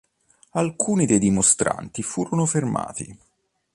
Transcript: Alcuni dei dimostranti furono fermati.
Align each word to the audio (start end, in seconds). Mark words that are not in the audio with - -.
Alcuni 0.53 1.05
dei 1.05 1.19
dimostranti 1.19 2.01
furono 2.01 2.47
fermati. 2.47 3.15